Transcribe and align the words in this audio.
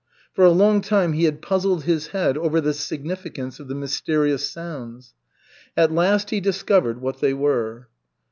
For 0.33 0.43
a 0.43 0.49
long 0.49 0.81
time 0.81 1.13
he 1.13 1.25
had 1.25 1.43
puzzled 1.43 1.83
his 1.83 2.07
head 2.07 2.35
over 2.35 2.59
the 2.59 2.73
significance 2.73 3.59
of 3.59 3.67
the 3.67 3.75
mysterious 3.75 4.49
sounds. 4.49 5.13
At 5.77 5.91
last 5.93 6.31
he 6.31 6.39
discovered 6.41 6.99
what 7.01 7.21
they 7.21 7.35
were. 7.35 7.87